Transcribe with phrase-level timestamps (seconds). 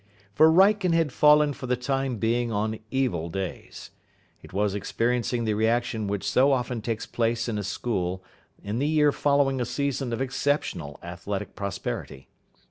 [0.33, 3.91] For Wrykyn had fallen for the time being on evil days.
[4.41, 8.23] It was experiencing the reaction which so often takes place in a school
[8.63, 12.29] in the year following a season of exceptional athletic prosperity.